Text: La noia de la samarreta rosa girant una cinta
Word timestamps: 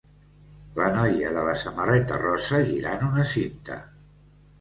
La 0.77 0.85
noia 0.93 1.33
de 1.35 1.43
la 1.47 1.53
samarreta 1.63 2.17
rosa 2.21 2.63
girant 2.71 3.05
una 3.11 3.27
cinta 3.33 3.79